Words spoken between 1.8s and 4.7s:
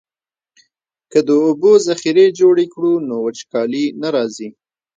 ذخیرې جوړې کړو نو وچکالي نه راځي.